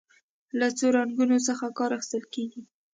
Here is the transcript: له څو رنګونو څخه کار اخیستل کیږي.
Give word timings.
له 0.59 0.67
څو 0.77 0.87
رنګونو 0.97 1.37
څخه 1.47 1.65
کار 1.77 1.91
اخیستل 1.97 2.23
کیږي. 2.33 2.61